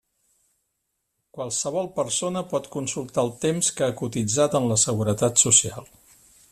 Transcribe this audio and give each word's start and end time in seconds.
Qualsevol 1.39 1.89
persona 1.99 2.43
pot 2.55 2.71
consultar 2.77 3.25
el 3.27 3.29
temps 3.45 3.71
que 3.77 3.87
ha 3.89 3.95
cotitzat 4.03 4.61
en 4.61 4.69
la 4.73 4.83
seguretat 4.87 5.43
social. 5.49 5.91